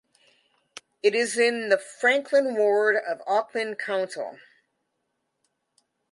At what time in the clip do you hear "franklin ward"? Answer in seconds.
1.77-2.95